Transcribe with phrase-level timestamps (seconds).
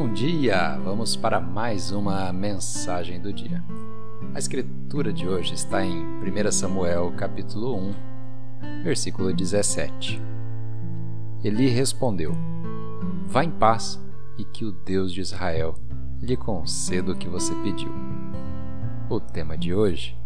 [0.00, 0.78] Bom dia!
[0.78, 3.62] Vamos para mais uma mensagem do dia.
[4.34, 10.18] A escritura de hoje está em 1 Samuel, capítulo 1, versículo 17.
[11.44, 12.32] Eli respondeu:
[13.26, 14.02] Vá em paz
[14.38, 15.74] e que o Deus de Israel
[16.18, 17.92] lhe conceda o que você pediu.
[19.10, 20.16] O tema de hoje: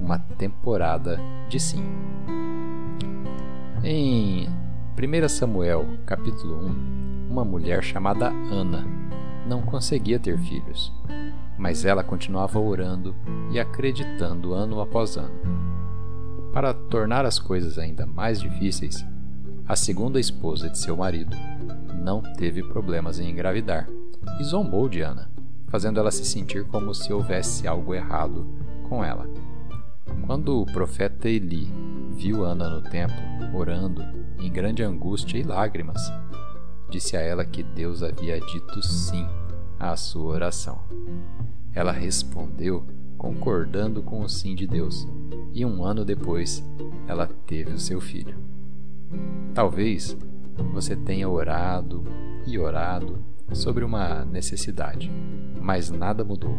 [0.00, 1.84] uma temporada de sim.
[3.82, 4.48] Em
[4.96, 8.86] 1 Samuel, capítulo 1, uma mulher chamada Ana
[9.44, 10.92] não conseguia ter filhos,
[11.58, 13.12] mas ela continuava orando
[13.50, 15.34] e acreditando ano após ano.
[16.52, 19.04] Para tornar as coisas ainda mais difíceis,
[19.66, 21.36] a segunda esposa de seu marido
[22.00, 23.88] não teve problemas em engravidar
[24.38, 25.28] e zombou de Ana,
[25.66, 28.46] fazendo ela se sentir como se houvesse algo errado
[28.88, 29.28] com ela.
[30.24, 31.68] Quando o profeta Eli
[32.12, 33.16] viu Ana no templo,
[33.52, 34.02] orando,
[34.38, 36.00] em grande angústia e lágrimas,
[36.88, 39.26] disse a ela que Deus havia dito sim
[39.78, 40.80] à sua oração.
[41.72, 45.08] Ela respondeu concordando com o sim de Deus,
[45.52, 46.62] e um ano depois
[47.06, 48.36] ela teve o seu filho.
[49.54, 50.16] Talvez
[50.72, 52.04] você tenha orado
[52.46, 55.10] e orado sobre uma necessidade,
[55.60, 56.56] mas nada mudou.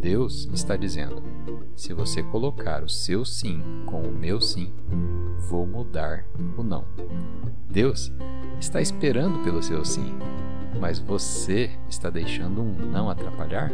[0.00, 1.22] Deus está dizendo:
[1.76, 4.72] se você colocar o seu sim com o meu sim,
[5.48, 6.24] vou mudar
[6.56, 6.84] o não.
[7.70, 8.10] Deus
[8.58, 10.16] está esperando pelo seu sim,
[10.80, 13.70] mas você está deixando um não atrapalhar?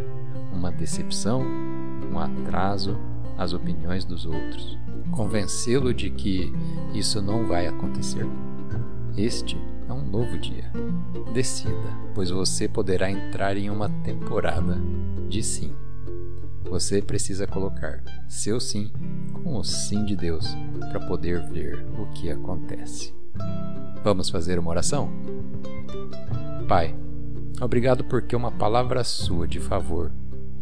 [0.53, 1.43] Uma decepção,
[2.13, 2.99] um atraso,
[3.39, 4.77] as opiniões dos outros,
[5.13, 6.53] convencê-lo de que
[6.93, 8.27] isso não vai acontecer?
[9.17, 9.57] Este
[9.89, 10.71] é um novo dia.
[11.33, 11.73] Decida,
[12.15, 14.77] pois você poderá entrar em uma temporada
[15.29, 15.73] de sim.
[16.73, 18.91] Você precisa colocar seu sim
[19.45, 20.57] com o sim de Deus
[20.91, 23.15] para poder ver o que acontece.
[24.03, 25.13] Vamos fazer uma oração?
[26.67, 26.97] Pai,
[27.61, 30.11] obrigado porque uma palavra sua de favor,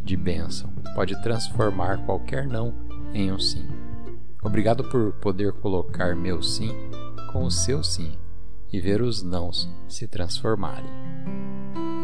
[0.02, 2.74] de bênção, pode transformar qualquer não
[3.14, 3.68] em um sim.
[4.42, 6.74] Obrigado por poder colocar meu sim
[7.32, 8.18] com o seu sim
[8.72, 10.90] e ver os nãos se transformarem.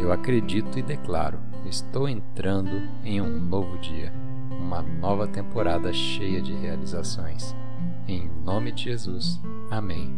[0.00, 4.12] Eu acredito e declaro: estou entrando em um novo dia,
[4.50, 7.54] uma nova temporada cheia de realizações.
[8.08, 9.40] Em nome de Jesus.
[9.70, 10.14] Amém.